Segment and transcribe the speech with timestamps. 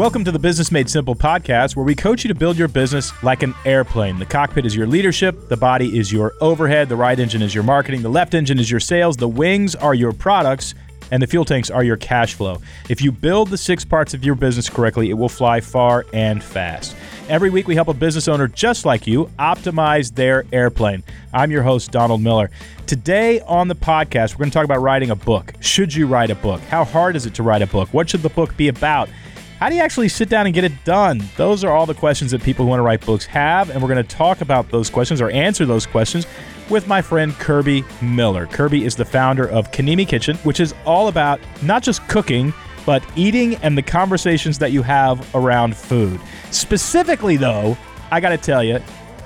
[0.00, 3.12] Welcome to the Business Made Simple podcast, where we coach you to build your business
[3.22, 4.18] like an airplane.
[4.18, 7.64] The cockpit is your leadership, the body is your overhead, the right engine is your
[7.64, 10.74] marketing, the left engine is your sales, the wings are your products,
[11.10, 12.62] and the fuel tanks are your cash flow.
[12.88, 16.42] If you build the six parts of your business correctly, it will fly far and
[16.42, 16.96] fast.
[17.28, 21.04] Every week, we help a business owner just like you optimize their airplane.
[21.34, 22.50] I'm your host, Donald Miller.
[22.86, 25.52] Today on the podcast, we're going to talk about writing a book.
[25.60, 26.62] Should you write a book?
[26.62, 27.90] How hard is it to write a book?
[27.92, 29.10] What should the book be about?
[29.60, 31.22] How do you actually sit down and get it done?
[31.36, 33.90] Those are all the questions that people who want to write books have, and we're
[33.90, 36.26] going to talk about those questions or answer those questions
[36.70, 38.46] with my friend Kirby Miller.
[38.46, 42.54] Kirby is the founder of Kanimi Kitchen, which is all about not just cooking,
[42.86, 46.18] but eating and the conversations that you have around food.
[46.50, 47.76] Specifically, though,
[48.10, 48.80] I got to tell you,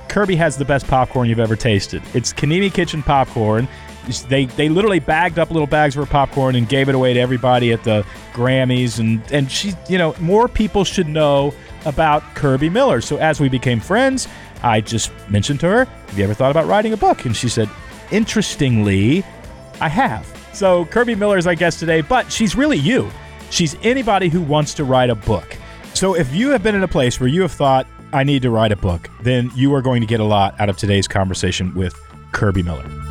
[0.08, 2.02] Kirby has the best popcorn you've ever tasted.
[2.12, 3.68] It's Kanimi Kitchen popcorn.
[4.28, 7.20] They they literally bagged up little bags of her popcorn and gave it away to
[7.20, 11.54] everybody at the Grammys and and she you know more people should know
[11.84, 13.00] about Kirby Miller.
[13.00, 14.28] So as we became friends,
[14.62, 17.48] I just mentioned to her, "Have you ever thought about writing a book?" And she
[17.48, 17.68] said,
[18.10, 19.24] "Interestingly,
[19.80, 23.10] I have." So Kirby Miller is our guest today, but she's really you.
[23.50, 25.56] She's anybody who wants to write a book.
[25.94, 28.50] So if you have been in a place where you have thought, I need to
[28.50, 31.74] write a book, then you are going to get a lot out of today's conversation
[31.74, 32.00] with
[32.32, 33.03] Kirby Miller.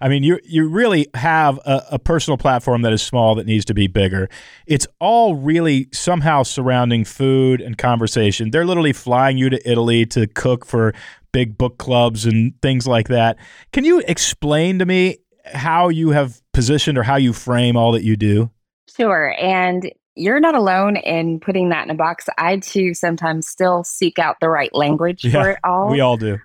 [0.00, 3.64] I mean, you you really have a, a, personal platform that is small that needs
[3.66, 4.28] to be bigger.
[4.66, 8.50] It's all really somehow surrounding food and conversation.
[8.50, 10.94] They're literally flying you to Italy to cook for
[11.32, 13.36] big book clubs and things like that.
[13.72, 18.04] Can you explain to me how you have positioned or how you frame all that
[18.04, 18.50] you do?
[18.96, 19.34] Sure.
[19.38, 22.26] And you're not alone in putting that in a box.
[22.38, 25.90] I too sometimes still seek out the right language yeah, for it all.
[25.90, 26.38] We all do.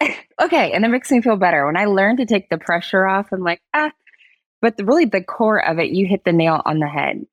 [0.40, 0.72] okay.
[0.72, 1.66] And it makes me feel better.
[1.66, 3.92] When I learn to take the pressure off, I'm like, ah,
[4.60, 7.24] but the, really the core of it, you hit the nail on the head.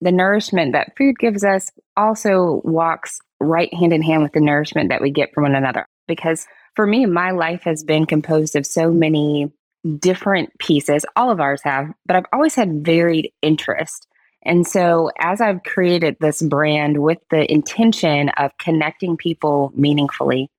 [0.00, 4.88] The nourishment that food gives us also walks right hand in hand with the nourishment
[4.90, 5.86] that we get from one another.
[6.08, 9.52] Because for me, my life has been composed of so many
[9.98, 11.04] different pieces.
[11.16, 14.06] All of ours have, but I've always had varied interest.
[14.42, 20.50] And so, as I've created this brand with the intention of connecting people meaningfully,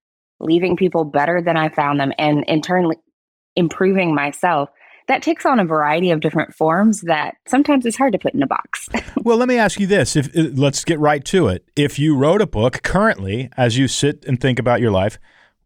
[0.41, 2.91] leaving people better than I found them, and in turn
[3.55, 4.69] improving myself.
[5.07, 8.43] That takes on a variety of different forms that sometimes it's hard to put in
[8.43, 8.87] a box.
[9.23, 11.65] well, let me ask you this: If uh, let's get right to it.
[11.75, 15.17] If you wrote a book currently, as you sit and think about your life,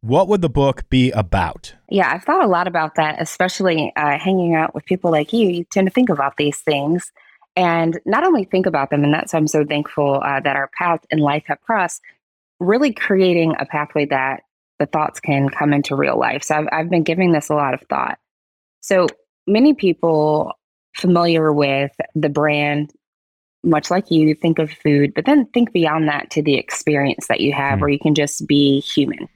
[0.01, 1.75] what would the book be about?
[1.89, 5.49] Yeah, I've thought a lot about that, especially uh, hanging out with people like you.
[5.49, 7.11] You tend to think about these things
[7.55, 10.69] and not only think about them, and that's why I'm so thankful uh, that our
[10.77, 12.01] path in life have crossed,
[12.59, 14.43] really creating a pathway that
[14.79, 16.43] the thoughts can come into real life.
[16.43, 18.17] So I've, I've been giving this a lot of thought.
[18.81, 19.07] So
[19.47, 20.53] many people
[20.95, 22.91] familiar with the brand,
[23.63, 27.41] much like you, think of food, but then think beyond that to the experience that
[27.41, 27.81] you have mm.
[27.81, 29.27] where you can just be human,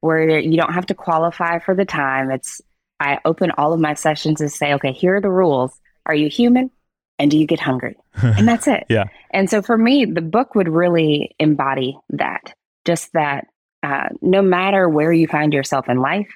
[0.00, 2.30] where you don't have to qualify for the time.
[2.30, 2.60] It's,
[2.98, 5.78] I open all of my sessions and say, okay, here are the rules.
[6.06, 6.70] Are you human?
[7.18, 7.96] And do you get hungry?
[8.14, 8.84] And that's it.
[8.88, 9.04] yeah.
[9.30, 13.46] And so for me, the book would really embody that, just that
[13.82, 16.28] uh, no matter where you find yourself in life,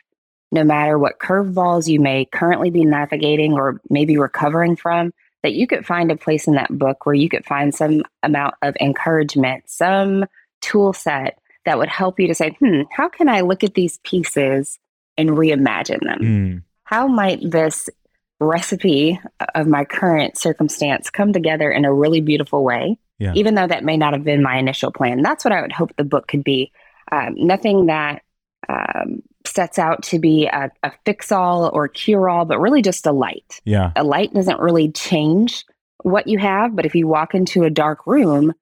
[0.53, 5.13] no matter what curveballs you may currently be navigating or maybe recovering from,
[5.43, 8.55] that you could find a place in that book where you could find some amount
[8.63, 10.25] of encouragement, some
[10.63, 13.99] tool set that would help you to say, hmm, how can I look at these
[14.05, 14.79] pieces
[15.19, 16.21] and reimagine them?
[16.21, 16.63] Mm.
[16.85, 17.89] How might this
[18.41, 19.21] recipe
[19.55, 22.99] of my current circumstance come together in a really beautiful way?
[23.19, 23.33] Yeah.
[23.35, 25.23] Even though that may not have been my initial plan.
[25.23, 26.73] That's what I would hope the book could be
[27.13, 28.23] um, nothing that
[28.69, 33.07] um, sets out to be a, a fix all or cure all, but really just
[33.07, 33.61] a light.
[33.65, 33.93] Yeah.
[33.97, 35.65] A light doesn't really change
[36.03, 38.53] what you have, but if you walk into a dark room,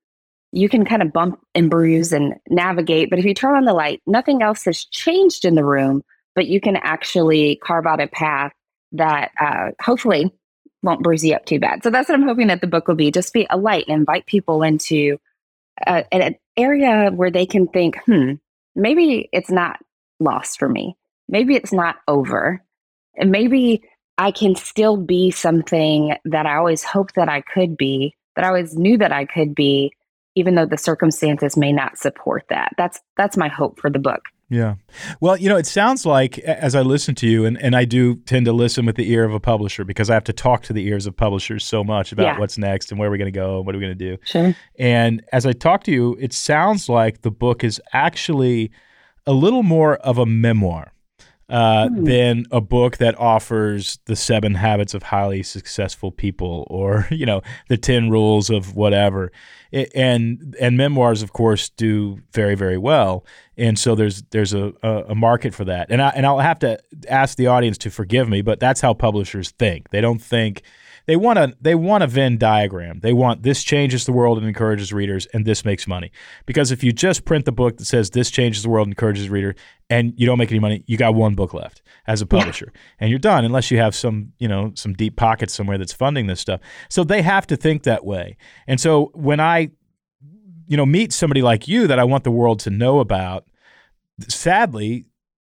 [0.52, 3.10] you can kind of bump and bruise and navigate.
[3.10, 6.02] But if you turn on the light, nothing else has changed in the room,
[6.34, 8.52] but you can actually carve out a path
[8.92, 10.30] that uh, hopefully
[10.82, 11.82] won't bruise you up too bad.
[11.82, 13.96] So that's what I'm hoping that the book will be just be a light and
[13.96, 15.18] invite people into
[15.86, 18.32] uh, an area where they can think, hmm,
[18.74, 19.78] maybe it's not
[20.20, 20.96] lost for me.
[21.28, 22.62] Maybe it's not over.
[23.16, 23.82] And maybe
[24.18, 28.48] I can still be something that I always hoped that I could be, that I
[28.48, 29.92] always knew that I could be,
[30.34, 32.72] even though the circumstances may not support that.
[32.76, 34.22] That's that's my hope for the book.
[34.52, 34.74] Yeah.
[35.20, 38.16] Well, you know, it sounds like as I listen to you, and, and I do
[38.16, 40.74] tend to listen with the ear of a publisher because I have to talk to
[40.74, 42.38] the ears of publishers so much about yeah.
[42.38, 44.18] what's next and where we're going to go and what are we going to do.
[44.26, 44.54] Sure.
[44.78, 48.70] And as I talk to you, it sounds like the book is actually
[49.26, 50.92] a little more of a memoir.
[51.52, 52.06] Uh, mm.
[52.06, 57.42] than a book that offers the seven habits of highly successful people or you know
[57.68, 59.30] the 10 rules of whatever.
[59.70, 63.26] It, and and memoirs of course do very very well.
[63.58, 65.88] And so there's there's a, a, market for that.
[65.90, 66.78] And I and I'll have to
[67.08, 69.90] ask the audience to forgive me but that's how publishers think.
[69.90, 70.62] They don't think
[71.06, 73.00] they want a they want a Venn diagram.
[73.00, 76.12] They want this changes the world and encourages readers, and this makes money.
[76.46, 79.28] Because if you just print the book that says this changes the world and encourages
[79.28, 79.54] reader,
[79.90, 82.80] and you don't make any money, you got one book left as a publisher, yeah.
[83.00, 83.44] and you're done.
[83.44, 86.60] Unless you have some you know some deep pockets somewhere that's funding this stuff.
[86.88, 88.36] So they have to think that way.
[88.66, 89.70] And so when I
[90.66, 93.46] you know meet somebody like you that I want the world to know about,
[94.28, 95.06] sadly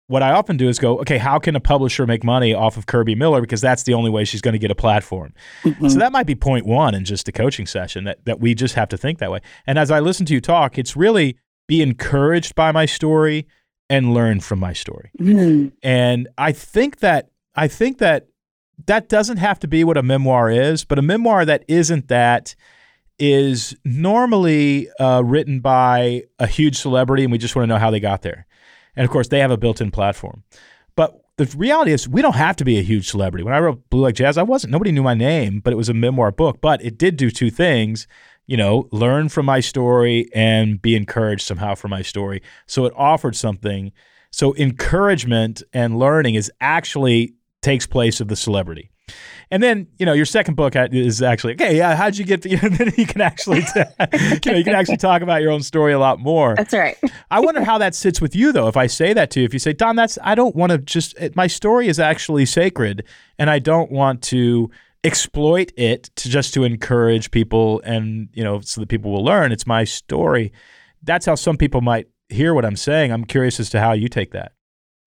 [0.08, 2.86] what I often do is go, okay, how can a publisher make money off of
[2.86, 3.42] Kirby Miller?
[3.42, 5.34] Because that's the only way she's going to get a platform.
[5.64, 5.88] Mm-hmm.
[5.88, 8.76] So that might be point one in just a coaching session that, that we just
[8.76, 9.40] have to think that way.
[9.66, 13.48] And as I listen to you talk, it's really be encouraged by my story
[13.90, 15.12] and learn from my story.
[15.20, 15.70] Mm-hmm.
[15.82, 18.28] And I think that I think that
[18.88, 22.56] that doesn't have to be what a memoir is, but a memoir that isn't that
[23.20, 27.92] is normally uh, written by a huge celebrity, and we just want to know how
[27.92, 28.48] they got there.
[28.96, 30.44] And of course, they have a built in platform.
[30.96, 33.44] But the reality is, we don't have to be a huge celebrity.
[33.44, 35.90] When I wrote Blue Like Jazz, I wasn't, nobody knew my name, but it was
[35.90, 36.62] a memoir book.
[36.62, 38.08] But it did do two things
[38.46, 42.42] you know, learn from my story and be encouraged somehow from my story.
[42.68, 43.92] So it offered something.
[44.32, 48.90] So encouragement and learning is actually takes place of the celebrity.
[49.52, 51.78] And then, you know, your second book is actually okay.
[51.78, 52.42] Yeah, how'd you get?
[52.42, 53.84] To, you know, then you can actually, t-
[54.46, 56.56] you know, you can actually talk about your own story a lot more.
[56.56, 56.98] That's right.
[57.30, 58.68] I wonder how that sits with you, though.
[58.68, 60.80] If I say that to you, if you say, Don, that's I don't want to
[60.80, 63.06] just my story is actually sacred,
[63.38, 64.72] and I don't want to
[65.04, 69.52] exploit it to just to encourage people and you know so that people will learn.
[69.52, 70.52] It's my story.
[71.04, 73.12] That's how some people might hear what I'm saying.
[73.12, 74.54] I'm curious as to how you take that.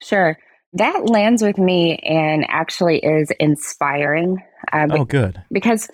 [0.03, 0.37] Sure
[0.75, 4.43] that lands with me and actually is inspiring.
[4.73, 5.43] Uh, oh, good.
[5.51, 5.89] Because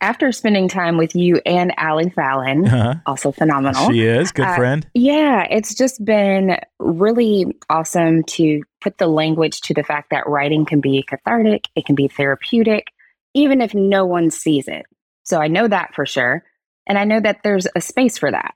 [0.00, 2.94] after spending time with you and Ali Fallon, uh-huh.
[3.06, 3.90] also phenomenal.
[3.90, 4.86] She is good uh, friend.
[4.94, 10.64] Yeah, it's just been really awesome to put the language to the fact that writing
[10.64, 12.88] can be cathartic, it can be therapeutic,
[13.34, 14.86] even if no one sees it.
[15.24, 16.44] So I know that for sure.
[16.86, 18.54] And I know that there's a space for that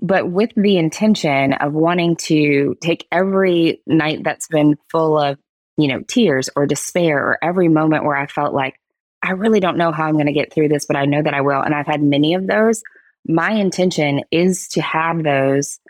[0.00, 5.38] but with the intention of wanting to take every night that's been full of,
[5.76, 8.78] you know, tears or despair or every moment where I felt like,
[9.22, 11.34] I really don't know how I'm going to get through this, but I know that
[11.34, 11.60] I will.
[11.60, 12.82] And I've had many of those.
[13.26, 15.80] My intention is to have those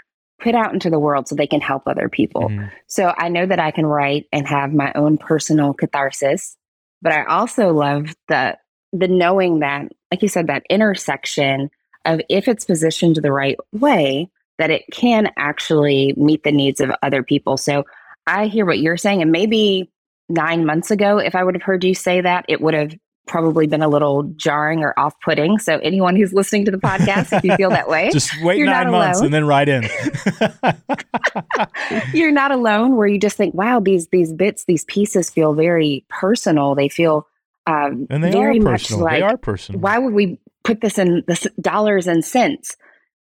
[0.40, 2.48] put out into the world so they can help other people.
[2.48, 2.66] Mm-hmm.
[2.86, 6.56] So I know that I can write and have my own personal catharsis,
[7.02, 8.56] but I also love the
[8.94, 11.68] the knowing that, like you said, that intersection
[12.08, 14.28] of if it's positioned the right way,
[14.58, 17.56] that it can actually meet the needs of other people.
[17.56, 17.84] So
[18.26, 19.22] I hear what you're saying.
[19.22, 19.90] And maybe
[20.28, 22.96] nine months ago, if I would have heard you say that, it would have
[23.28, 25.58] probably been a little jarring or off putting.
[25.58, 28.90] So anyone who's listening to the podcast, if you feel that way, just wait nine
[28.90, 29.82] months and then write in.
[32.14, 36.04] you're not alone where you just think, wow, these these bits, these pieces feel very
[36.08, 36.74] personal.
[36.74, 37.28] They feel
[37.66, 39.04] um, and they very are much personal.
[39.04, 39.80] like they are personal.
[39.80, 40.38] Why would we
[40.68, 42.76] put this in the dollars and cents.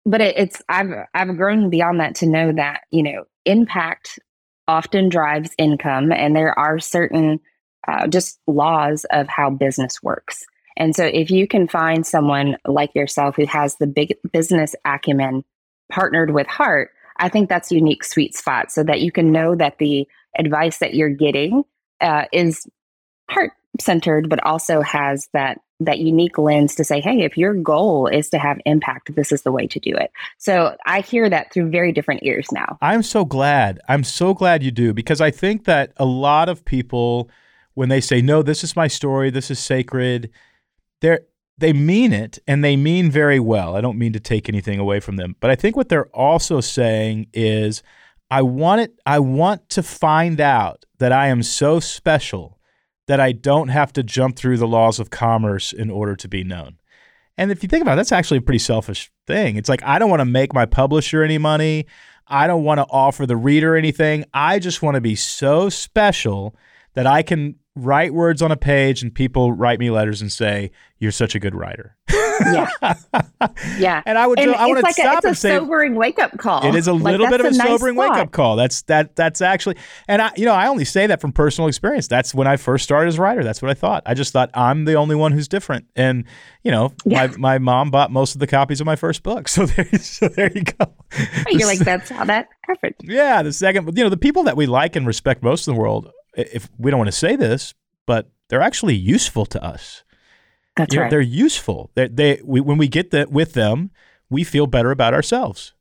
[0.06, 4.20] But it, it's I've I've grown beyond that to know that you know impact
[4.68, 7.40] often drives income, and there are certain
[7.88, 10.46] uh, just laws of how business works.
[10.78, 15.44] And so, if you can find someone like yourself who has the big business acumen
[15.92, 19.78] partnered with heart, I think that's unique sweet spot so that you can know that
[19.80, 21.64] the advice that you're getting
[22.02, 22.68] uh, is
[23.30, 28.08] heart centered, but also has that that unique lens to say, hey, if your goal
[28.08, 30.12] is to have impact, this is the way to do it.
[30.38, 32.78] So I hear that through very different ears now.
[32.82, 33.80] I'm so glad.
[33.88, 37.30] I'm so glad you do because I think that a lot of people,
[37.74, 40.30] when they say, no, this is my story, this is sacred,
[41.02, 41.22] they're
[41.58, 43.76] they mean it and they mean very well.
[43.76, 46.62] I don't mean to take anything away from them, but I think what they're also
[46.62, 47.84] saying is
[48.32, 52.60] I want it I want to find out that I am so special
[53.08, 56.44] that I don't have to jump through the laws of commerce in order to be
[56.44, 56.78] known.
[57.38, 59.56] And if you think about it, that's actually a pretty selfish thing.
[59.56, 61.88] It's like, I don't want to make my publisher any money.
[62.28, 64.26] I don't want to offer the reader anything.
[64.34, 66.56] I just want to be so special
[66.94, 70.72] that I can write words on a page and people write me letters and say,
[71.00, 71.98] You're such a good writer.
[72.42, 72.70] yeah,
[73.78, 74.02] yeah.
[74.06, 75.96] And I would, and I want to like stop a, it's and a say, sobering
[75.96, 76.66] wake up call.
[76.66, 78.56] It is a Like, little bit of a, that's nice sobering wake up call.
[78.56, 79.16] That's that.
[79.16, 82.08] That's actually, and I, you know, I only say that from personal experience.
[82.08, 83.44] That's when I first started as a writer.
[83.44, 84.04] That's what I thought.
[84.06, 86.26] I just thought I'm the only one who's different, and
[86.64, 87.28] you know, Yeah.
[87.28, 90.28] my my mom bought most of the copies of my first book, so there, so
[90.28, 90.76] there you go.
[90.86, 90.96] Oh,
[91.50, 92.96] you're like, that's how that happened.
[93.04, 95.80] Yeah, the second, you know, the people that we like and respect most in the
[95.80, 96.10] world.
[96.36, 97.76] If we don't want to say this,
[98.08, 100.04] but they're actually useful to us.
[100.76, 101.10] That's right.
[101.10, 101.92] they're useful.
[101.96, 103.92] They, they we, when we get that with them,
[104.30, 105.74] we feel better about ourselves.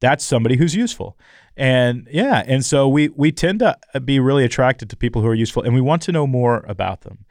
[0.00, 1.18] That's somebody who's useful,
[1.56, 5.34] and yeah, and so we we tend to be really attracted to people who are
[5.34, 7.24] useful, and we want to know more about them.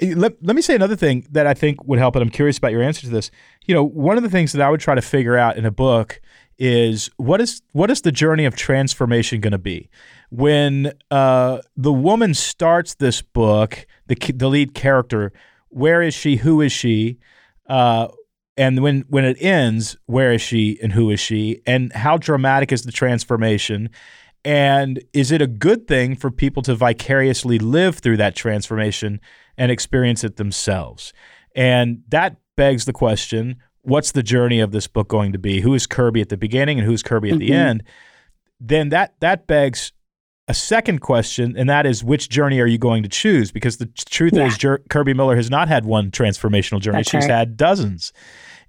[0.00, 2.58] Eh, Let, let me say another thing that I think would help, and I'm curious
[2.58, 3.30] about your answer to this.
[3.66, 5.70] You know, one of the things that I would try to figure out in a
[5.70, 6.20] book
[6.58, 9.88] is what is what is the journey of transformation going to be
[10.30, 15.32] when uh, the woman starts this book, the the lead character,
[15.68, 16.36] where is she?
[16.36, 17.18] Who is she?
[17.68, 18.08] Uh,
[18.56, 21.60] and when when it ends, where is she and who is she?
[21.66, 23.90] And how dramatic is the transformation?
[24.44, 29.20] And is it a good thing for people to vicariously live through that transformation
[29.56, 31.12] and experience it themselves?
[31.54, 35.60] And that begs the question what's the journey of this book going to be?
[35.60, 37.54] Who is Kirby at the beginning and who's Kirby at the Mhm.
[37.54, 37.82] end?
[38.60, 39.92] Then that that begs
[40.48, 43.52] a second question, and that is which journey are you going to choose?
[43.52, 44.46] Because the truth Yeah.
[44.46, 47.30] is, Jer- Kirby Miller has not had one transformational journey; That's she's right.
[47.30, 48.12] had dozens.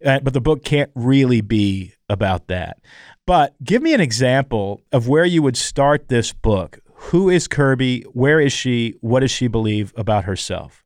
[0.06, 2.78] Uh, but the book can't really be about that.
[3.26, 6.80] But give me an example of where you would start this book.
[6.94, 8.02] Who is Kirby?
[8.14, 8.96] Where is she?
[9.02, 10.84] What does she believe about herself?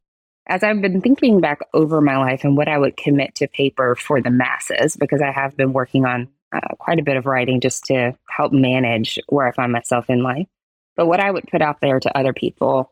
[0.48, 3.96] As I've been thinking back over my life and what I would commit to paper
[3.96, 7.62] for the masses, because I have been working on uh, quite a bit of writing
[7.62, 10.48] just to help manage where I find myself in life.
[10.96, 12.92] But what I would put out there to other people,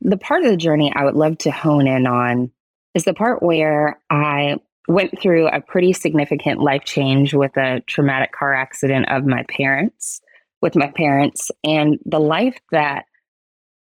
[0.00, 2.50] the part of the journey I would love to hone in on
[2.94, 4.56] is the part where I
[4.88, 10.20] went through a pretty significant life change with a traumatic car accident of my parents,
[10.60, 13.06] with my parents, and the life that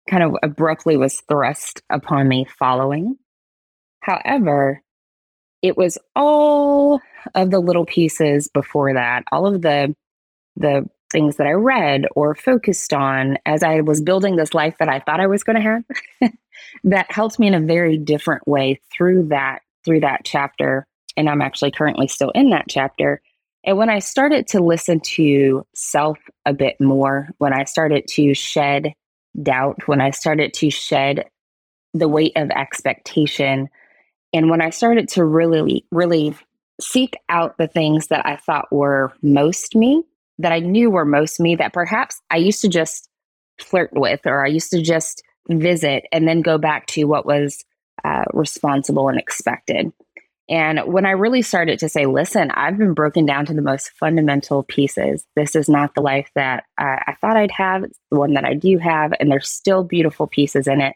[0.09, 3.17] kind of abruptly was thrust upon me following.
[3.99, 4.81] However,
[5.61, 7.01] it was all
[7.33, 9.95] of the little pieces before that, all of the
[10.57, 14.89] the things that I read or focused on as I was building this life that
[14.89, 16.31] I thought I was going to have
[16.83, 21.41] that helped me in a very different way through that through that chapter and I'm
[21.41, 23.21] actually currently still in that chapter.
[23.63, 28.33] And when I started to listen to self a bit more, when I started to
[28.33, 28.93] shed
[29.41, 31.25] doubt, when I started to shed
[31.93, 33.69] the weight of expectation,
[34.33, 36.35] and when I started to really, really
[36.81, 40.03] seek out the things that I thought were most me,
[40.39, 43.09] that I knew were most me, that perhaps I used to just
[43.59, 47.63] flirt with, or I used to just visit and then go back to what was
[48.03, 49.91] uh, responsible and expected.
[50.47, 53.89] And when I really started to say, listen, I've been broken down to the most
[53.91, 55.25] fundamental pieces.
[55.35, 57.83] This is not the life that I, I thought I'd have.
[57.83, 59.13] It's the one that I do have.
[59.19, 60.95] And there's still beautiful pieces in it.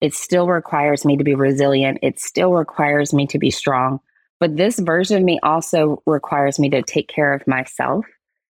[0.00, 1.98] It still requires me to be resilient.
[2.02, 4.00] It still requires me to be strong.
[4.40, 8.06] But this version of me also requires me to take care of myself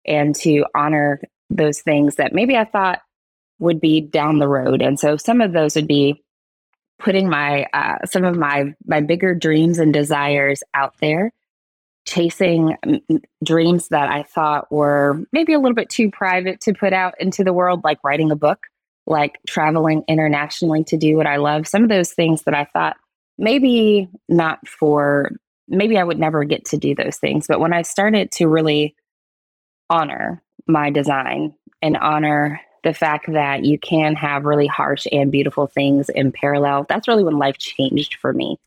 [0.07, 3.01] and to honor those things that maybe I thought
[3.59, 4.83] would be down the road.
[4.83, 6.23] And so some of those would be
[6.99, 11.33] putting my uh, some of my my bigger dreams and desires out there
[12.05, 12.77] chasing
[13.45, 17.45] dreams that i thought were maybe a little bit too private to put out into
[17.45, 18.67] the world like writing a book
[19.07, 22.97] like traveling internationally to do what i love some of those things that i thought
[23.39, 25.31] maybe not for
[25.69, 28.97] maybe i would never get to do those things but when i started to really
[29.93, 35.67] honor my design and honor the fact that you can have really harsh and beautiful
[35.67, 36.87] things in parallel.
[36.89, 38.59] That's really when life changed for me.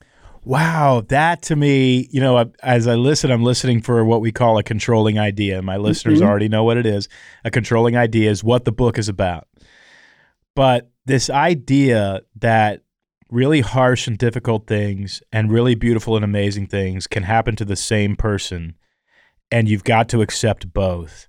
[0.46, 4.60] Wow, that to me, you know, as I listen, I'm listening for what we call
[4.60, 5.62] a controlling idea.
[5.64, 6.26] My listeners Mhm.
[6.28, 7.10] already know what it is.
[7.44, 9.48] A controlling idea is what the book is about.
[10.56, 12.82] But this idea that
[13.32, 17.76] really harsh and difficult things and really beautiful and amazing things can happen to the
[17.76, 18.76] same person,
[19.52, 21.28] and you've got to accept both.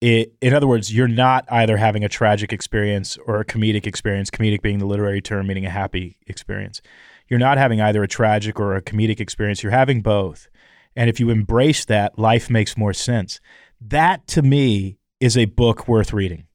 [0.00, 4.30] It, in other words, you're not either having a tragic experience or a comedic experience,
[4.30, 6.82] comedic being the literary term meaning a happy experience
[7.28, 9.62] you're not having either a tragic or a comedic experience.
[9.62, 10.48] You're having both.
[10.94, 13.40] And if you embrace that, life makes more sense.
[13.80, 16.46] That to me is a book worth reading.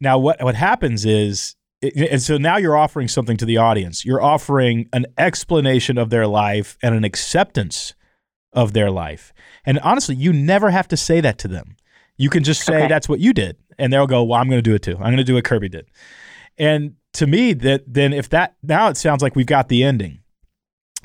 [0.00, 4.04] Now, what, what happens is, and so now you're offering something to the audience.
[4.04, 7.94] You're offering an explanation of their life and an acceptance
[8.52, 9.32] of their life.
[9.64, 11.76] And honestly, you never have to say that to them.
[12.16, 12.88] You can just say Okay.
[12.88, 14.94] that's what you did, and they'll go, "Well, I'm going to do it too.
[14.94, 15.86] I'm going to do what Kirby did."
[16.56, 20.20] And to me, that then if that now it sounds like we've got the ending.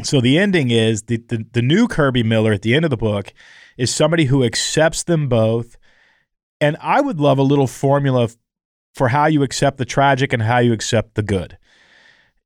[0.04, 2.98] So the ending is the, the the new Kirby Miller at the end of the
[2.98, 3.34] book
[3.78, 5.78] is somebody who accepts them both.
[6.62, 8.30] And I would love a little formula
[8.94, 11.58] for how you accept the tragic and how you accept the good.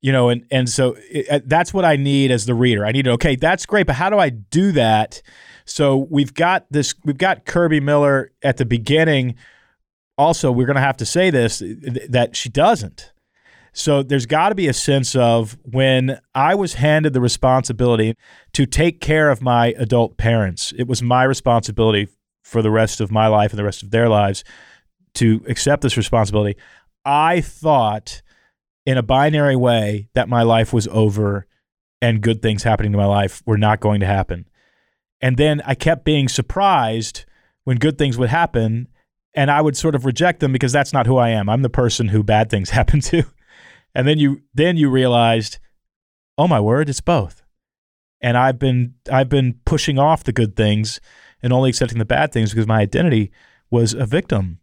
[0.06, 2.86] You know, and and so it, uh, that's what I need as the reader.
[2.86, 5.22] I need to okay, that's great, but how do I do that?
[5.66, 9.36] So we've got this we've got Kirby Miller at the beginning
[10.18, 11.62] also we're going to have to say this
[12.10, 13.12] that she doesn't.
[13.74, 18.16] So there's got to be a sense of when I was handed the responsibility
[18.54, 22.08] to take care of my adult parents, it was my responsibility
[22.42, 24.46] for the rest of my life and the rest of their lives
[25.16, 26.58] to accept this responsibility.
[27.04, 28.22] I thought
[28.86, 31.48] in a binary way that my life was over
[32.01, 34.48] and good things happening to my life were not going to happen.
[35.22, 37.25] And then I kept being surprised
[37.63, 38.88] when good things would happen
[39.34, 41.50] and I would sort of reject them because that's not who I am.
[41.50, 43.24] I'm the person who bad things happen to.
[43.94, 45.58] And then you then you realized,
[46.38, 47.44] oh my word, it's both.
[48.22, 51.00] And I've been I've been pushing off the good things
[51.42, 53.32] and only accepting the bad things because my identity
[53.72, 54.60] was a victim.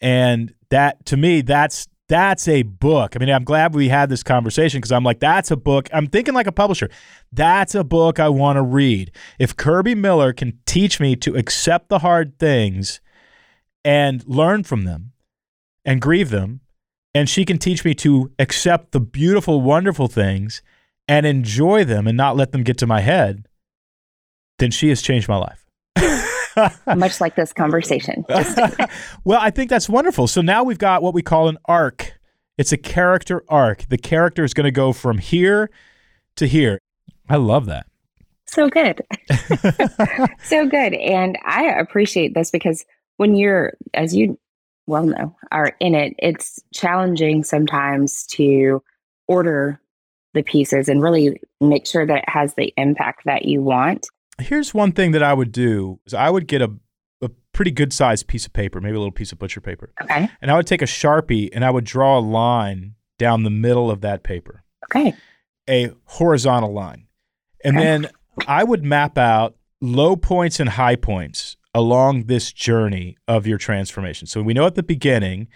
[0.00, 3.14] And that to me, that's that's a book.
[3.14, 5.88] I mean, I'm glad we had this conversation because I'm like, that's a book.
[5.92, 6.88] I'm thinking like a publisher.
[7.32, 9.10] That's a book I want to read.
[9.38, 13.00] If Kirby Miller can teach me to accept the hard things
[13.84, 15.12] and learn from them
[15.84, 16.60] and grieve them.
[17.14, 20.60] And she can teach me to accept the beautiful, wonderful things
[21.08, 23.46] and enjoy them and not let them get to my head.
[24.58, 25.66] Then she has changed my life.
[26.96, 28.24] Much like this conversation.
[29.24, 30.26] well, I think that's wonderful.
[30.26, 32.18] So now we've got what we call an arc.
[32.58, 33.88] It's a character arc.
[33.88, 35.70] The character is going to go from here
[36.36, 36.80] to here.
[37.28, 37.86] I love that.
[38.46, 39.02] So good.
[40.42, 40.94] so good.
[40.94, 42.84] And I appreciate this because
[43.16, 44.38] when you're, as you
[44.86, 48.82] well know, are in it, it's challenging sometimes to
[49.26, 49.80] order
[50.34, 54.06] the pieces and really make sure that it has the impact that you want.
[54.40, 56.70] Here's one thing that I would do is I would get a,
[57.22, 59.92] a pretty good sized piece of paper, maybe a little piece of butcher paper.
[60.02, 60.28] Okay.
[60.42, 63.90] And I would take a Sharpie and I would draw a line down the middle
[63.90, 64.62] of that paper.
[64.84, 65.14] Okay.
[65.68, 67.06] A horizontal line.
[67.64, 67.84] And Okay.
[67.84, 68.08] then
[68.46, 74.26] I would map out low points and high points along this journey of your transformation.
[74.26, 75.48] So we know at the beginning,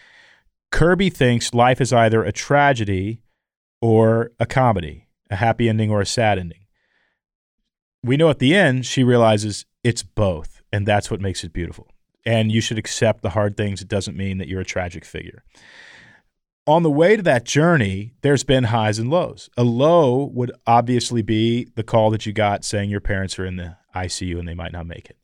[0.72, 3.22] Kirby thinks life is either a tragedy
[3.82, 6.59] or a comedy, a happy ending or a sad ending.
[8.02, 11.88] We know at the end, she realizes it's both, and that's what makes it beautiful.
[12.24, 13.80] And you should accept the hard things.
[13.80, 15.44] It doesn't mean that you're a tragic figure.
[16.66, 19.48] On the way to that journey, there's been highs and lows.
[19.56, 23.56] A low would obviously be the call that you got saying your parents are in
[23.56, 25.16] the ICU and they might not make it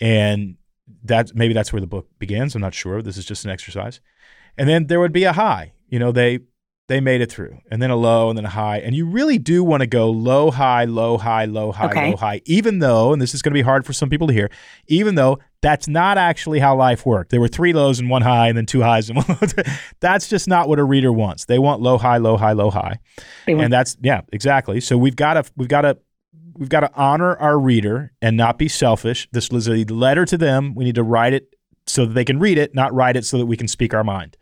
[0.00, 0.56] and
[1.04, 2.54] that maybe that's where the book begins.
[2.54, 3.02] I'm not sure.
[3.02, 4.00] This is just an exercise,
[4.56, 5.72] and then there would be a high.
[5.88, 6.40] You know, they
[6.90, 9.38] they made it through, and then a low, and then a high, and you really
[9.38, 12.10] do want to go low, high, low, high, low, high, Okay.
[12.10, 12.42] low, high.
[12.44, 14.50] Even though, and this is going to be hard for some people to hear,
[14.88, 17.30] even though that's not actually how life worked.
[17.30, 19.26] There were three lows and one high, and then two highs and one.
[19.28, 19.62] low.
[20.00, 21.46] that's just not what a reader wants.
[21.46, 22.98] They want low, high, low, high, low, high
[23.48, 25.96] want- and that's yeah exactly so we've got to we've got to
[26.54, 30.36] we've got to honor our reader and not be selfish this was a letter to
[30.36, 31.54] them we need to write it
[31.86, 34.04] so that they can read it not write it so that we can speak our
[34.04, 34.36] mind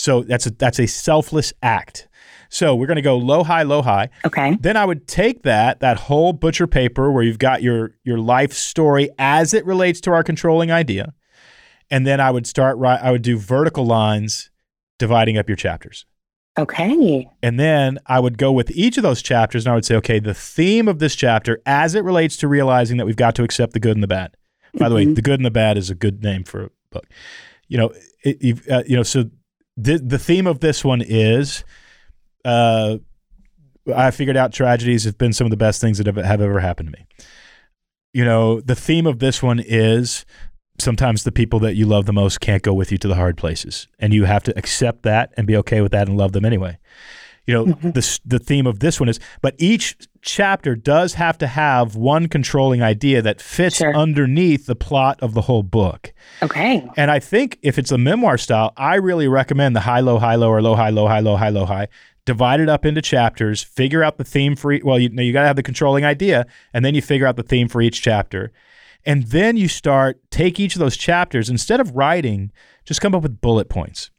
[0.00, 2.08] so that's a that's a selfless act
[2.48, 4.56] so we're going to go low high low high okay.
[4.60, 8.52] then I would take that that whole butcher paper where you've got your your life
[8.52, 11.12] story as it relates to our controlling idea,
[11.90, 13.00] and then I would start right.
[13.00, 14.50] I would do vertical lines
[14.98, 16.06] dividing up your chapters,
[16.58, 17.28] Okay.
[17.42, 20.18] and then I would go with each of those chapters, and I would say, okay,
[20.18, 23.72] the theme of this chapter as it relates to realizing that we've got to accept
[23.74, 24.36] the good and the bad.
[24.78, 25.14] By the way, Mhm.
[25.14, 27.06] the good and the bad is a good name for a book.
[27.68, 27.92] You know,
[28.24, 29.24] it, you've, uh, you know, so
[29.80, 31.64] the the theme of this one is.
[32.44, 32.98] Uh,
[33.94, 36.60] I figured out tragedies have been some of the best things that have, have ever
[36.60, 37.06] happened to me.
[38.12, 40.24] You know, the theme of this one is
[40.78, 43.36] sometimes the people that you love the most can't go with you to the hard
[43.36, 46.44] places, and you have to accept that and be okay with that and love them
[46.44, 46.78] anyway.
[47.46, 47.94] You know, Mhm.
[47.94, 52.28] the the theme of this one is, but each chapter does have to have one
[52.28, 53.94] controlling idea that fits Sure.
[53.96, 56.12] underneath the plot of the whole book.
[56.42, 56.86] Okay.
[56.96, 60.34] And I think if it's a memoir style, I really recommend the high, low, high,
[60.36, 61.88] low, or low, high, low, high, low, high, low, high.
[62.26, 63.62] Divide it up into chapters.
[63.62, 64.84] Figure out the theme for each.
[64.84, 67.36] Well, you know, you got to have the controlling idea, and then you figure out
[67.36, 68.52] the theme for each chapter,
[69.06, 72.52] and then you start take each of those chapters instead of writing,
[72.84, 74.10] just come up with bullet points.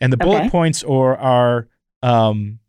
[0.00, 0.50] And the bullet Okay.
[0.50, 1.68] points are are.
[2.02, 2.60] Um,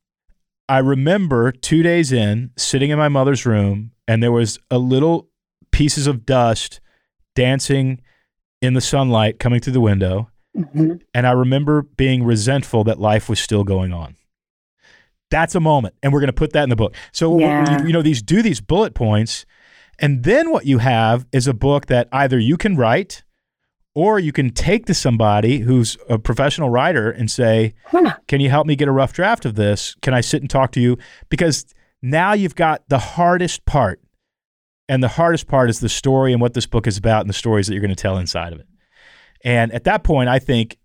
[0.68, 5.30] I remember two days in, sitting in my mother's room, and there was a little
[5.72, 6.80] pieces of dust
[7.36, 8.02] dancing
[8.62, 10.30] in the sunlight coming through the window.
[10.58, 11.02] Mhm.
[11.14, 14.16] And I remember being resentful that life was still going on.
[15.32, 16.96] That's a moment, and we're going to put that in the book.
[17.12, 17.82] So Yeah.
[17.82, 19.46] you, you know these do these bullet points,
[20.00, 23.24] and then what you have is a book that either you can write,
[24.00, 27.74] or you can take to somebody who's a professional writer and say,
[28.30, 29.94] can you help me get a rough draft of this?
[30.02, 30.98] Can I sit and talk to you?
[31.28, 31.66] Because
[32.02, 34.02] now you've got the hardest part.
[34.88, 37.34] And the hardest part is the story and what this book is about and the
[37.34, 38.68] stories that you're going to tell inside of it.
[39.44, 40.78] And at that point, I think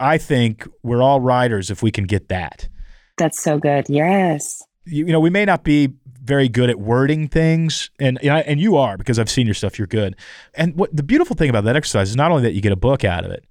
[0.00, 2.68] I think we're all writers if we can get that.
[3.16, 3.86] That's so good.
[3.88, 4.60] Yes.
[4.86, 5.94] You, you know, we may not be
[6.24, 9.54] very good at wording things, and and, I, and you are because I've seen your
[9.54, 9.78] stuff.
[9.78, 10.16] You're good.
[10.54, 12.76] And what the beautiful thing about that exercise is not only that you get a
[12.76, 13.44] book out of it,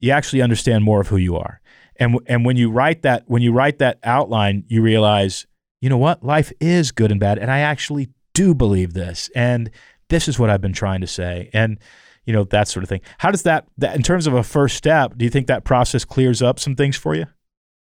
[0.00, 1.60] you actually understand more of who you are.
[1.96, 5.46] And and when you write that when you write that outline, you realize,
[5.80, 9.70] you know what, life is good and bad, and I actually do believe this, and
[10.08, 11.78] this is what I've been trying to say, and
[12.24, 13.00] you know that sort of thing.
[13.18, 15.14] How does that, that in terms of a first step?
[15.16, 17.26] Do you think that process clears up some things for you?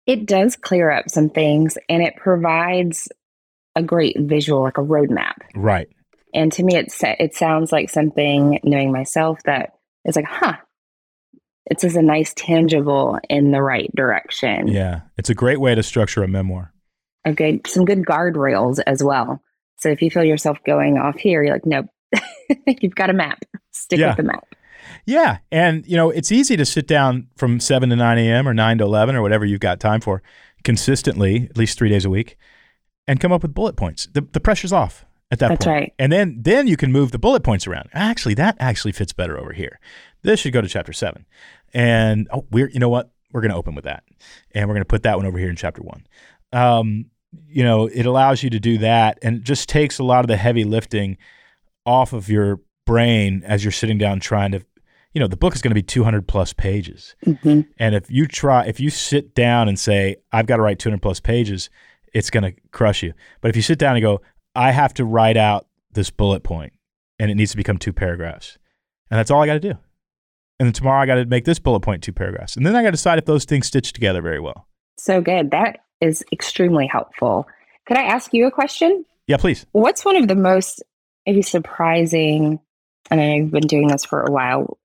[0.06, 3.10] It does clear up some things and it provides
[3.76, 5.34] a great visual, like a roadmap.
[5.56, 5.88] Right.
[6.34, 9.72] And to me, it, it sounds like something, knowing myself, that
[10.06, 10.54] is like, huh,
[11.66, 14.68] it's just a nice tangible in the right direction.
[14.68, 16.72] Yeah, it's a great way to structure a memoir.
[17.28, 19.42] Okay, some good guardrails as well.
[19.78, 21.88] So if you feel yourself going off here, you're like, nope,
[22.82, 23.40] you've got a map.
[23.72, 24.10] Stick Yeah.
[24.10, 24.46] with the map.
[25.08, 28.48] Yeah, and you know it's easy to sit down from seven to nine a.m.
[28.48, 30.22] or nine to eleven or whatever you've got time for
[30.64, 32.38] consistently, at least three days a week,
[33.08, 34.08] and come up with bullet points.
[34.14, 35.76] The the pressure's off at that That's point.
[35.76, 35.94] right.
[36.00, 37.90] And then then you can move the bullet points around.
[37.94, 39.80] Actually, that actually fits better over here.
[40.22, 41.26] This should go to chapter seven.
[41.74, 43.12] And oh, we're you know what?
[43.32, 44.04] We're going to open with that,
[44.52, 46.08] and we're going to put that one over here in chapter one.
[46.54, 47.08] Um,
[47.48, 50.28] you know, it allows you to do that, and it just takes a lot of
[50.28, 51.18] the heavy lifting
[51.86, 54.66] off of your brain as you're sitting down trying to.
[55.14, 57.16] You know, the book is going to be 200 plus pages.
[57.24, 60.78] hmm And if you try, if you sit down and say, I've got to write
[60.78, 61.70] 200 plus pages,
[62.16, 63.14] it's going to crush you.
[63.42, 64.22] But if you sit down and go,
[64.56, 66.72] I have to write out this bullet point
[67.20, 68.58] and it needs to become two paragraphs.
[69.12, 69.78] And that's all I got to do.
[70.58, 72.56] And then tomorrow I got to make this bullet point two paragraphs.
[72.56, 74.66] And then I got to decide if those things stitch together very well.
[74.98, 75.52] So good.
[75.52, 77.48] That is extremely helpful.
[77.86, 79.06] Could I ask you a question?
[79.28, 79.66] Yeah, please.
[79.74, 80.82] What's one of the most
[81.26, 82.60] maybe surprising,
[83.12, 84.78] and I know you've been doing this for a while,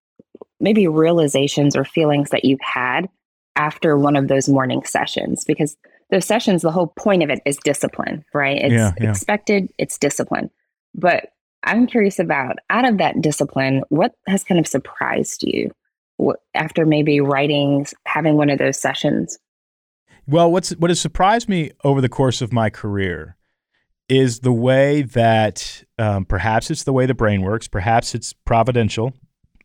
[0.58, 3.08] maybe realizations or feelings that you've had
[3.54, 5.44] after one of those morning sessions?
[5.44, 5.76] Because
[6.10, 8.58] those sessions, the whole point of it is discipline, right?
[8.58, 9.10] It's Yeah, yeah.
[9.10, 10.50] expected, it's discipline.
[10.94, 11.30] But
[11.62, 15.70] I'm curious about out of that discipline, what has kind of surprised you
[16.16, 19.38] what, after maybe writing, having one of those sessions?
[20.26, 23.36] Well, what's what has surprised me over the course of my career
[24.08, 29.12] is the way that um, perhaps it's the way the brain works, perhaps it's providential.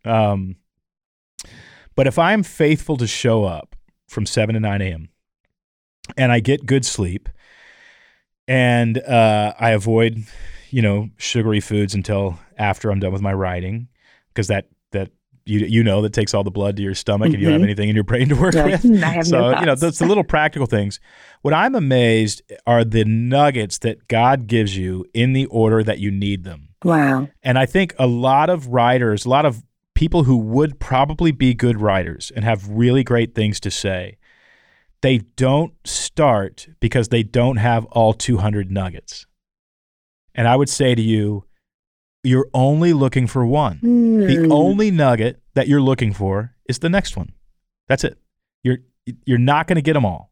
[0.06, 0.56] Um,
[1.96, 3.76] but if I'm faithful to show up
[4.08, 5.10] from seven to nine a.m.
[6.18, 7.30] and I get good sleep,
[8.48, 10.24] and uh, I avoid,
[10.70, 13.88] you know, sugary foods until after I'm done with my writing,
[14.30, 15.12] because that that
[15.46, 17.62] you you know that takes all the blood to your stomach, and you don't have
[17.62, 17.66] Mhm.
[17.66, 19.72] anything in your brain to work You're with "Hmm, I have so no you know
[19.72, 21.00] thoughts." those the little practical things
[21.42, 26.10] what i'm amazed are the nuggets that god gives you in the order that you
[26.12, 27.30] need them Wow.
[27.44, 29.64] and i think a lot of writers a lot of
[29.94, 34.18] people who would probably be good writers and have really great things to say
[35.06, 39.26] they don't start because they don't have all 200 nuggets
[40.34, 41.46] and i would say to you
[42.24, 44.52] you're only looking for one the Hmm.
[44.52, 47.32] only nugget that you're looking for is the next one.
[47.88, 48.18] That's it.
[48.64, 48.80] You're
[49.26, 50.32] you're not going to get them all.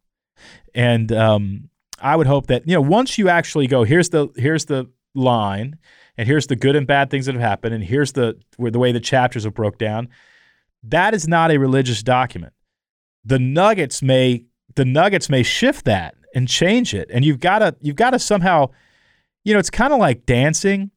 [0.74, 4.66] And um, I would hope that you know once you actually go, here's the here's
[4.66, 5.78] the line,
[6.18, 8.80] and here's the good and bad things that have happened, and here's the where the
[8.80, 10.10] way the chapters have broke down.
[10.82, 12.54] That is not a religious document.
[13.24, 17.76] The nuggets may the nuggets may shift that and change it, and you've got to
[17.82, 18.70] you've got to somehow,
[19.44, 20.92] you know, it's kind of like dancing.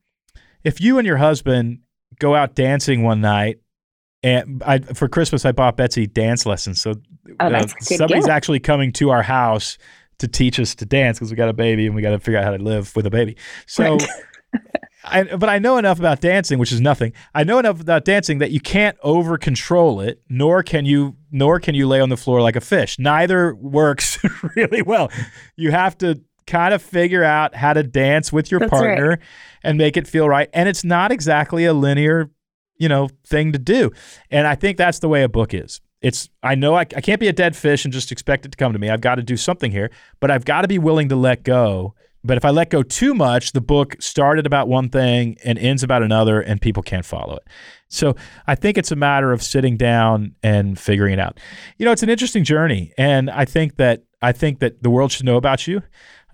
[0.65, 1.81] If you and your husband
[2.19, 3.59] go out dancing one night.
[4.23, 6.81] And I, for Christmas, I bought Betsy dance lessons.
[6.81, 6.95] So
[7.39, 8.29] Oh, uh, good somebody's gift.
[8.35, 9.79] actually coming to our house
[10.19, 12.39] to teach us to dance because we got a baby and we got to figure
[12.39, 13.37] out how to live with a baby.
[13.67, 14.09] So, Right.
[15.07, 17.13] I, but I know enough about dancing, which is nothing.
[17.35, 21.61] I know enough about dancing that you can't over control it, nor can you, nor
[21.61, 22.99] can you lay on the floor like a fish.
[22.99, 24.19] Neither works
[24.57, 25.11] really well.
[25.57, 28.81] You have to kind of figure out how to dance with your That's right.
[28.81, 29.19] partner
[29.63, 30.49] and make it feel right.
[30.53, 32.31] And it's not exactly a linear,
[32.77, 33.91] you know, thing to do.
[34.31, 35.81] And I think that's the way a book is.
[36.03, 38.57] It's I know I, I can't be a dead fish and just expect it to
[38.57, 38.91] come to me.
[38.91, 39.91] I've got to do something here,
[40.21, 41.95] but I've got to be willing to let go.
[42.27, 45.83] But if I let go too much, the book started about one thing and ends
[45.83, 47.45] about another, and people can't follow it.
[47.89, 51.39] So I think it's a matter of sitting down and figuring it out.
[51.79, 55.13] You know, it's an interesting journey, and I think that I think that the world
[55.13, 55.83] should know about you.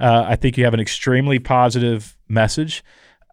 [0.00, 2.83] Uh, I think you have an extremely positive message.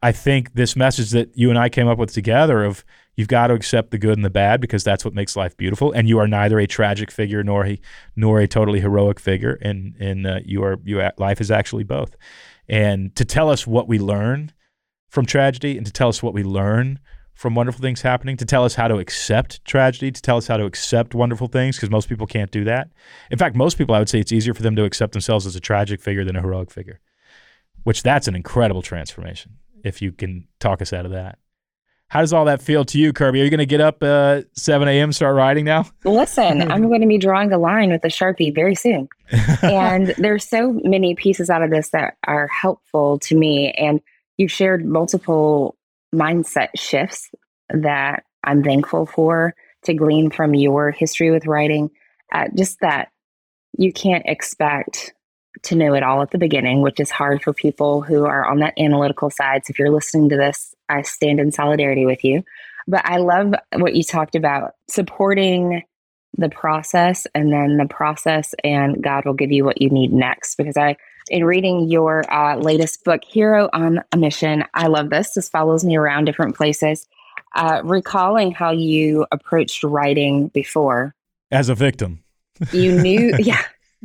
[0.01, 2.83] I think this message that you and I came up with together of
[3.15, 5.91] you've got to accept the good and the bad because that's what makes life beautiful.
[5.91, 7.79] And you are neither a tragic figure nor a
[8.15, 12.15] nor a totally heroic figure, and and uh, you are you life is actually both.
[12.69, 14.51] And to tell us what we learn
[15.09, 16.99] from tragedy, and to tell us what we learn
[17.33, 20.57] from wonderful things happening, to tell us how to accept tragedy, to tell us how
[20.57, 22.89] to accept wonderful things, because most people can't do that.
[23.31, 25.55] In fact, most people, I would say, it's easier for them to accept themselves as
[25.55, 26.99] a tragic figure than a heroic figure.
[27.83, 29.53] Which that's an incredible transformation
[29.83, 31.39] if you can talk us out of that.
[32.09, 33.39] How does all that feel to you, Kirby?
[33.39, 35.11] Are you going to get up uh, 7 a.m.
[35.13, 35.85] start writing now?
[36.03, 39.07] Listen, I'm going to be drawing a line with a Sharpie very soon.
[39.61, 43.71] and there's so many pieces out of this that are helpful to me.
[43.73, 44.01] And
[44.37, 45.77] you've shared multiple
[46.13, 47.29] mindset shifts
[47.69, 51.91] that I'm thankful for to glean from your history with writing.
[52.33, 53.09] Uh, just that
[53.77, 55.13] you can't expect
[55.61, 58.59] to know it all at the beginning, which is hard for people who are on
[58.59, 59.63] that analytical side.
[59.65, 62.43] So if you're listening to this, I stand in solidarity with you.
[62.87, 65.83] But I love what you talked about supporting
[66.37, 70.55] the process and then the process, and God will give you what you need next.
[70.55, 70.95] Because I,
[71.29, 75.33] in reading your uh, latest book, Hero on a Mission, I love this.
[75.33, 77.07] This follows me around different places.
[77.55, 81.15] Uh, recalling how you approached writing before
[81.51, 82.23] as a victim.
[82.71, 83.63] you knew, yeah,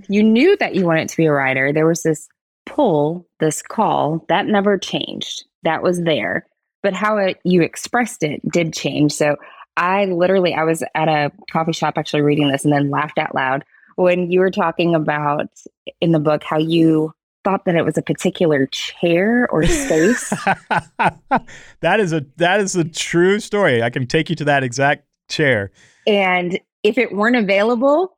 [0.08, 1.72] you knew that you wanted to be a writer.
[1.72, 2.26] There was this
[2.66, 5.44] pull, this call that never changed.
[5.62, 6.46] That was there.
[6.84, 9.12] But how it, you expressed it did change.
[9.12, 9.36] So
[9.76, 13.34] I literally, I was at a coffee shop actually reading this and then laughed out
[13.34, 13.64] loud
[13.96, 15.48] when you were talking about
[16.00, 20.30] in the book how you thought that it was a particular chair or space.
[21.80, 23.82] that is a that is a true story.
[23.82, 25.70] I can take you to that exact chair.
[26.06, 28.16] And if it weren't available,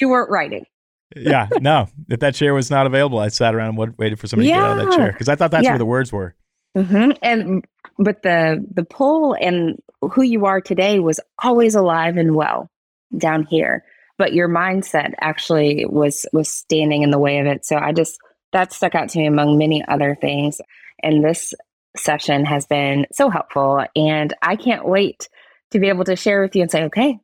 [0.00, 0.66] you weren't writing.
[1.14, 1.88] yeah, no.
[2.08, 4.56] If that chair was not available, I sat around and waited for somebody yeah.
[4.56, 5.72] to get out of that chair because I thought that's yeah.
[5.72, 6.34] where the words were.
[6.76, 7.12] Mm-hmm.
[7.22, 7.64] And
[7.98, 12.70] but the the pull and who you are today was always alive and well
[13.16, 13.84] down here.
[14.18, 17.64] But your mindset actually was was standing in the way of it.
[17.64, 18.18] So I just
[18.52, 20.60] that stuck out to me among many other things.
[21.02, 21.54] And this
[21.96, 23.84] session has been so helpful.
[23.94, 25.28] And I can't wait
[25.70, 27.18] to be able to share with you and say, okay,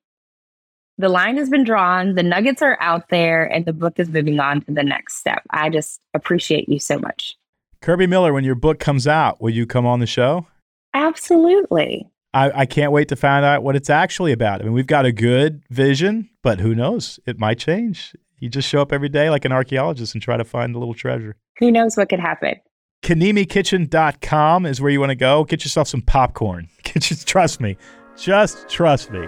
[0.98, 4.40] the line has been drawn, the nuggets are out there, and the book is moving
[4.40, 5.42] on to the next step.
[5.50, 7.36] I just appreciate you so much.
[7.82, 10.46] Kirby Miller, when your book comes out, will you come on the show?
[10.94, 12.08] Absolutely.
[12.32, 14.60] I, I can't wait to find out what it's actually about.
[14.60, 17.18] I mean, we've got a good vision, but who knows?
[17.26, 18.14] It might change.
[18.38, 20.94] You just show up every day like an archaeologist and try to find a little
[20.94, 21.36] treasure.
[21.58, 22.54] Who knows what could happen?
[23.02, 25.42] KanemiKitchen.com is where you want to go.
[25.42, 26.68] Get yourself some popcorn.
[26.84, 27.76] Get you, trust me.
[28.16, 29.26] Just trust me.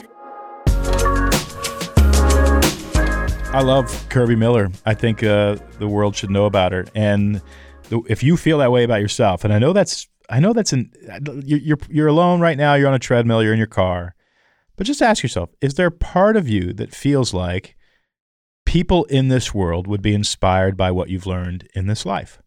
[3.50, 4.70] I love Kirby Miller.
[4.84, 6.84] I think uh, the world should know about her.
[6.94, 7.40] And
[7.88, 10.74] the, if you feel that way about yourself, and I know that's, I know that's
[10.74, 10.92] an,
[11.44, 12.74] you're, you're alone right now.
[12.74, 13.42] You're on a treadmill.
[13.42, 14.14] You're in your car,
[14.76, 17.74] but just ask yourself: Is there part of you that feels like
[18.66, 22.42] people in this world would be inspired by what you've learned in this life?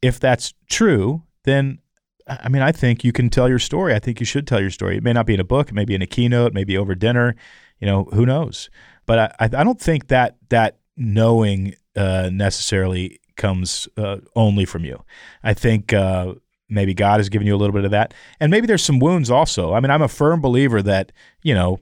[0.00, 1.80] If that's true, then
[2.28, 3.92] I mean, I think you can tell your story.
[3.92, 4.96] I think you should tell your story.
[4.96, 6.94] It may not be in a book, it may be in a keynote, maybe over
[6.94, 7.34] dinner.
[7.80, 8.70] You know, who knows?
[9.06, 15.02] But I, I don't think that that knowing uh, necessarily comes uh, only from you.
[15.42, 16.34] I think uh,
[16.68, 19.30] maybe God has given you a little bit of that, and maybe there's some wounds
[19.30, 19.74] also.
[19.74, 21.12] I mean, I'm a firm believer that
[21.42, 21.80] you know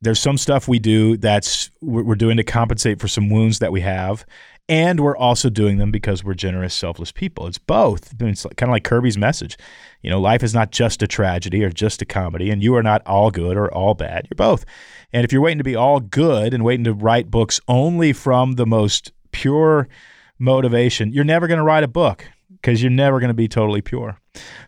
[0.00, 3.80] there's some stuff we do that's we're doing to compensate for some wounds that we
[3.80, 4.24] have,
[4.68, 7.46] and we're also doing them because we're generous, selfless people.
[7.46, 8.14] It's both.
[8.20, 9.56] It's kind of like Kirby's message.
[10.02, 12.82] You know, life is not just a tragedy or just a comedy, and you are
[12.82, 14.28] not all good or all bad.
[14.30, 14.64] You're both.
[15.12, 18.52] And if you're waiting to be all good and waiting to write books only from
[18.52, 19.88] the most pure
[20.38, 23.80] motivation, you're never going to write a book because you're never going to be totally
[23.80, 24.18] pure.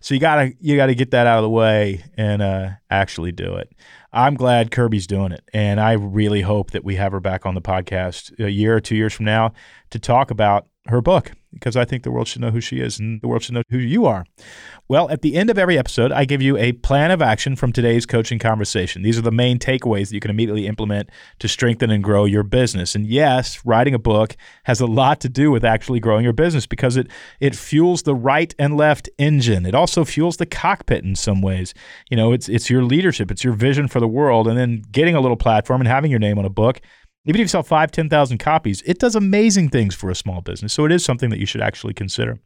[0.00, 3.54] So you gotta you gotta get that out of the way and uh, actually do
[3.56, 3.70] it.
[4.12, 7.54] I'm glad Kirby's doing it, and I really hope that we have her back on
[7.54, 9.52] the podcast a year or two years from now
[9.90, 12.98] to talk about her book because I think the world should know who she is
[13.00, 14.24] and the world should know who you are.
[14.88, 17.72] Well, at the end of every episode, I give you a plan of action from
[17.72, 19.02] today's coaching conversation.
[19.02, 22.42] These are the main takeaways that you can immediately implement to strengthen and grow your
[22.42, 22.94] business.
[22.94, 26.66] And yes, writing a book has a lot to do with actually growing your business
[26.66, 27.08] because it
[27.40, 29.66] it fuels the right and left engine.
[29.66, 31.74] It also fuels the cockpit in some ways.
[32.10, 35.14] You know, it's it's your leadership, it's your vision for the world and then getting
[35.14, 36.80] a little platform and having your name on a book
[37.26, 40.72] even if you sell five, 10,000 copies, it does amazing things for a small business.
[40.72, 42.38] So it is something that you should actually consider.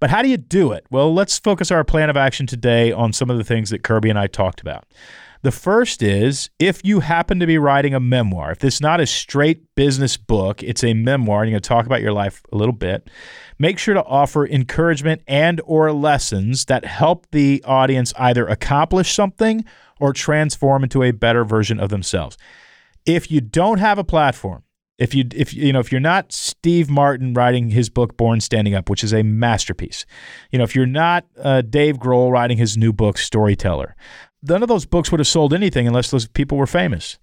[0.00, 0.86] But how do you do it?
[0.90, 4.10] Well, let's focus our plan of action today on some of the things that Kirby
[4.10, 4.86] and I talked about.
[5.42, 9.06] The first is if you happen to be writing a memoir, if it's not a
[9.06, 12.56] straight business book, it's a memoir, and you're going to talk about your life a
[12.56, 13.08] little bit,
[13.56, 19.64] make sure to offer encouragement and or lessons that help the audience either accomplish something
[20.00, 22.36] or transform into a better version of themselves.
[23.08, 24.64] If you don't have a platform,
[24.98, 28.74] if you if you know if you're not Steve Martin writing his book Born Standing
[28.74, 30.04] Up, which is a masterpiece,
[30.50, 33.96] you know if you're not uh, Dave Grohl writing his new book Storyteller,
[34.42, 37.18] none of those books would have sold anything unless those people were famous.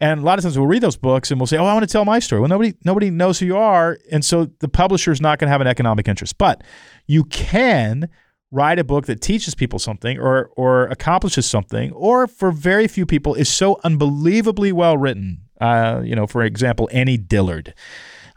[0.00, 1.88] And a lot of times we'll read those books and we'll say, "Oh, I want
[1.88, 5.10] to tell my story." Well, nobody nobody knows who you are, and so the publisher
[5.10, 6.38] is not going to have an economic interest.
[6.38, 6.62] But
[7.06, 8.08] you can
[8.54, 13.04] write a book that teaches people something or or accomplishes something, or for very few
[13.04, 17.74] people is so unbelievably well written uh, you know, for example, Annie Dillard.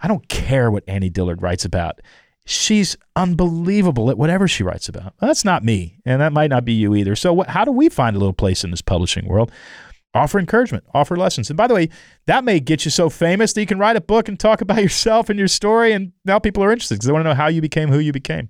[0.01, 2.01] I don't care what Annie Dillard writes about.
[2.45, 5.13] She's unbelievable at whatever she writes about.
[5.19, 7.15] That's not me, and that might not be you either.
[7.15, 9.51] So, how do we find a little place in this publishing world?
[10.13, 11.49] Offer encouragement, offer lessons.
[11.49, 11.89] And by the way,
[12.25, 14.77] that may get you so famous that you can write a book and talk about
[14.81, 17.47] yourself and your story, and now people are interested because they want to know how
[17.47, 18.49] you became who you became.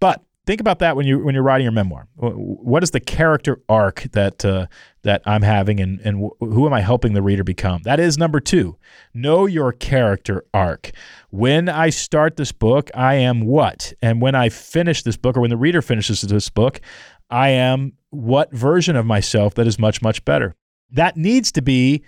[0.00, 2.08] But think about that when you when you're writing your memoir.
[2.16, 4.66] What is the character arc that uh,
[5.02, 7.82] that I'm having, and and who am I helping the reader become?
[7.82, 8.78] That is number two.
[9.12, 10.92] Know your character arc.
[11.28, 15.42] When I start this book, I am what, and when I finish this book, or
[15.42, 16.80] when the reader finishes this book,
[17.28, 20.54] I am what version of myself that is much much better.
[20.90, 22.02] That needs to be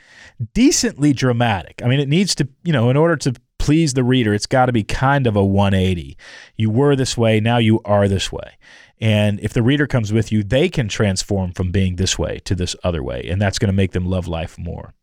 [0.55, 1.83] decently dramatic.
[1.85, 4.67] I mean, it needs to, you know, in order to please the reader, it's got
[4.67, 6.17] to be kind of a 180.
[6.57, 8.57] You were this way, now you are this way.
[9.01, 12.55] And if the reader comes with you, they can transform from being this way to
[12.55, 13.29] this other way.
[13.29, 14.95] And that's going to make them love life more.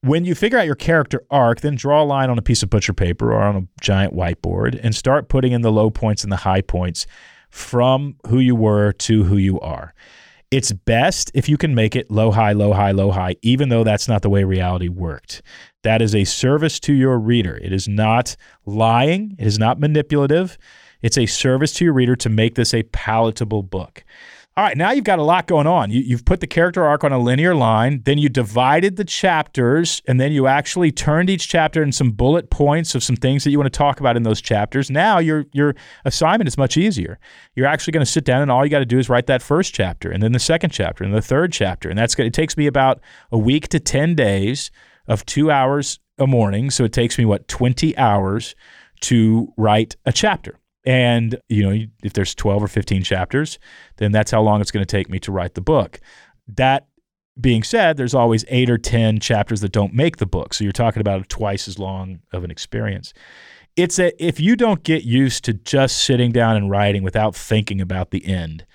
[0.00, 2.68] When you figure out your character arc, then draw a line on a piece of
[2.68, 6.32] butcher paper or on a giant whiteboard and start putting in the low points and
[6.32, 7.06] the high points
[7.48, 9.94] from who you were to who you are.
[10.50, 13.82] It's best if you can make it low, high, low, high, low, high, even though
[13.82, 15.42] that's not the way reality worked.
[15.84, 17.56] That is a service to your reader.
[17.58, 20.58] It is not lying, it is not manipulative.
[21.02, 24.02] It's a service to your reader to make this a palatable book.
[24.56, 25.90] All right, now you've got a lot going on.
[25.90, 30.00] You, have put the character arc on a linear line, then you divided the chapters,
[30.06, 33.50] and then you actually turned each chapter in some bullet points of some things that
[33.50, 34.92] you want to talk about in those chapters.
[34.92, 37.18] Now your your assignment is much easier.
[37.56, 39.42] You're actually going to sit down, and all you got to do is write that
[39.42, 42.28] first chapter, and then the second chapter, and the third chapter, and that's going.
[42.28, 43.00] it takes me about
[43.32, 44.70] a week to ten days
[45.06, 46.70] of two hours a morning.
[46.70, 48.54] So it takes me, what, 20 hours
[49.02, 50.58] to write a chapter.
[50.86, 53.58] And, you know, if there's 12 or 15 chapters,
[53.96, 55.98] then that's how long it's going to take me to write the book.
[56.46, 56.86] That
[57.40, 60.54] being said, there's always eight or 10 chapters that don't make the book.
[60.54, 63.12] So you're talking about twice as long of an experience.
[63.76, 67.80] It's a, if you don't get used to just sitting down and writing without thinking
[67.80, 68.66] about the end,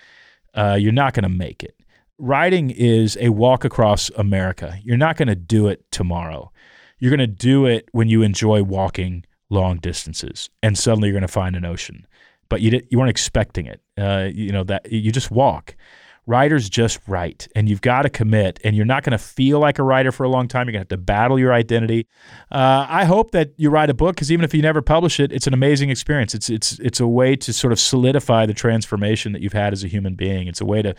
[0.56, 1.79] uh, you're not going to make it
[2.19, 4.77] writing is a walk across America.
[4.84, 6.51] You're not going to do it tomorrow.
[6.99, 11.21] You're going to do it when you enjoy walking long distances, and suddenly you're going
[11.21, 12.05] to find an ocean.
[12.49, 13.82] But you you weren't expecting it.
[13.97, 15.75] Uh, you know that you just walk.
[16.25, 18.60] Writers just write, and you've got to commit.
[18.63, 20.67] And you're not going to feel like a writer for a long time.
[20.67, 22.05] You're going to have to battle your identity.
[22.51, 25.32] Uh, I hope that you write a book because even if you never publish it,
[25.32, 26.36] it's an amazing experience.
[26.36, 29.84] It's it's it's a way to sort of solidify the transformation that you've had as
[29.84, 30.47] a human being.
[30.47, 30.93] It's a way to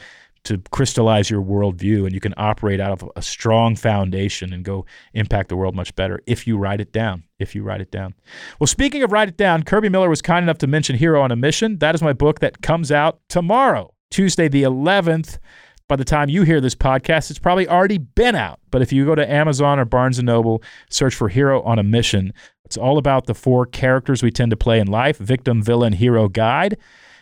[0.45, 4.87] to crystallize your worldview and you can operate out of a strong foundation and go
[5.13, 7.25] impact the world much better if you write it down.
[7.39, 8.15] If you write it down.
[8.59, 11.31] Well, speaking of write it down, Kirby Miller was kind enough to mention Hero on
[11.31, 11.79] a Mission.
[11.79, 15.39] That is my book that comes out tomorrow, Tuesday the 11th.
[15.89, 18.61] By the time you hear this podcast, it's probably already been out.
[18.71, 21.83] But if you go to Amazon or Barnes and Noble, search for Hero on a
[21.83, 22.33] Mission.
[22.65, 26.29] It's all about the four characters we tend to play in life victim, villain, hero,
[26.29, 26.79] guide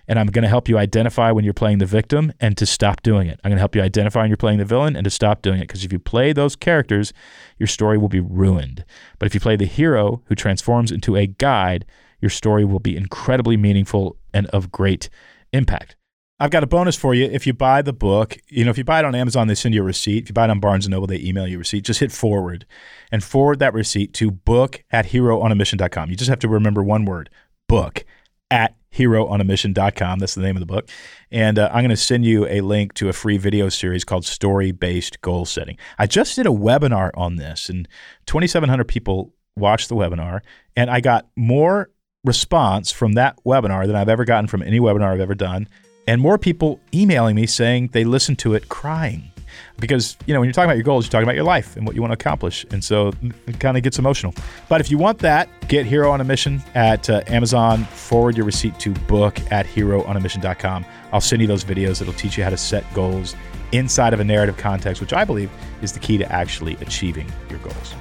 [0.09, 3.03] and I'm going to help you identify when you're playing the victim and to stop
[3.03, 3.39] doing it.
[3.45, 5.59] I'm going to help you identify when you're playing the villain and to stop doing
[5.59, 7.13] it because if you play those characters,
[7.59, 8.85] your story will be ruined.
[9.19, 11.85] But if you play the hero who transforms into a guide,
[12.21, 15.11] your story will be incredibly meaningful and of great
[15.53, 15.95] impact.
[16.41, 17.25] I've got a bonus for you.
[17.25, 19.75] If you buy the book, you know, if you buy it on Amazon, they send
[19.75, 20.25] you a receipt.
[20.25, 21.85] If you buy it on Barnes Noble, they email you a receipt.
[21.85, 22.65] Just hit forward
[23.11, 26.11] and forward that receipt to book at heroonamission.com.
[26.11, 27.29] You just have to remember one word
[27.69, 28.05] book
[28.51, 30.19] at heroonamission.com.
[30.19, 30.89] That's the name of the book.
[31.31, 34.25] And uh, I'm going to send you a link to a free video series called
[34.25, 35.77] Story Based Goal Setting.
[35.99, 37.87] I just did a webinar on this, and
[38.27, 40.41] 2,700 people watched the webinar,
[40.77, 41.91] and I got more
[42.25, 45.69] response from that webinar than I've ever gotten from any webinar I've ever done.
[46.07, 49.31] and more people emailing me saying they listened to it crying
[49.79, 51.87] because you know when you're talking about your goals you're talking about your life and
[51.87, 53.13] what you want to accomplish and so
[53.47, 54.35] it kind of gets emotional
[54.69, 58.47] but if you want that get hero on a mission at uh, amazon forward your
[58.47, 62.57] receipt to book at heroonamission.com i'll send you those videos that'll teach you how to
[62.57, 63.35] set goals
[63.73, 65.51] inside of a narrative context which i believe
[65.83, 67.95] is the key to actually achieving your goals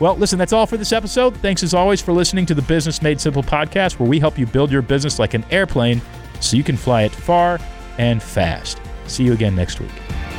[0.00, 1.36] well, listen, that's all for this episode.
[1.36, 4.46] Thanks as always for listening to the Business Made Simple podcast, where we help you
[4.46, 6.02] build your business like an airplane
[6.40, 7.60] so you can fly it far
[7.98, 8.80] and fast.
[9.06, 10.33] See you again next week.